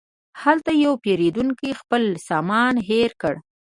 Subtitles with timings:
[0.43, 3.33] هلته یو پیرودونکی خپل سامان هېر کړ.